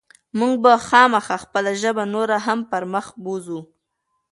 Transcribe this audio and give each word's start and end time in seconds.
موږ 0.39 0.53
به 0.63 0.71
خامخا 0.87 1.37
خپله 1.43 1.71
ژبه 1.81 2.03
نوره 2.15 2.37
هم 2.45 2.59
پرمخ 2.71 3.07
بوځو. 3.23 3.59